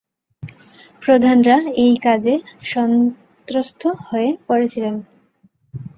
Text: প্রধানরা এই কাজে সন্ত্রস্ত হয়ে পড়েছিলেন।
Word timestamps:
প্রধানরা 1.01 1.55
এই 1.77 1.93
কাজে 2.03 2.33
সন্ত্রস্ত 2.63 3.81
হয়ে 4.05 4.29
পড়েছিলেন। 4.47 4.95